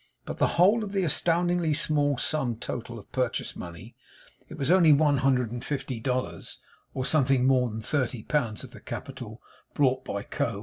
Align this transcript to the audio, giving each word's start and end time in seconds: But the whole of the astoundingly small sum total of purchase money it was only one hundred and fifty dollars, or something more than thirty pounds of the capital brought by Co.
But 0.25 0.39
the 0.39 0.47
whole 0.57 0.83
of 0.83 0.93
the 0.93 1.03
astoundingly 1.03 1.75
small 1.75 2.17
sum 2.17 2.55
total 2.55 2.97
of 2.97 3.11
purchase 3.11 3.55
money 3.55 3.93
it 4.49 4.57
was 4.57 4.71
only 4.71 4.91
one 4.91 5.17
hundred 5.17 5.51
and 5.51 5.63
fifty 5.63 5.99
dollars, 5.99 6.57
or 6.95 7.05
something 7.05 7.45
more 7.45 7.69
than 7.69 7.81
thirty 7.83 8.23
pounds 8.23 8.63
of 8.63 8.71
the 8.71 8.79
capital 8.81 9.43
brought 9.75 10.03
by 10.03 10.23
Co. 10.23 10.59